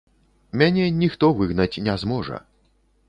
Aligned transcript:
Мяне 0.61 0.87
ніхто 1.03 1.29
выгнаць 1.41 1.81
не 1.89 1.95
зможа. 2.05 2.41